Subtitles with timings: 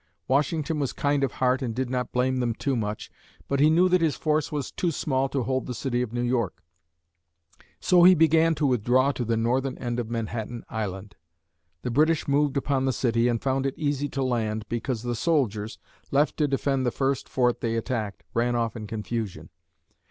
[0.27, 3.11] Washington was kind of heart and did not blame them too much,
[3.47, 6.23] but he knew that his force was too small to hold the city of New
[6.23, 6.63] York;
[7.79, 11.15] so he began to withdraw to the northern end of Manhattan Island.
[11.83, 15.77] The British moved upon the city and found it easy to land, because the soldiers,
[16.09, 19.49] left to defend the first fort they attacked, ran off in confusion.